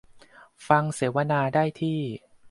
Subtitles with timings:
[0.67, 1.99] ฟังเสวนาได้ที่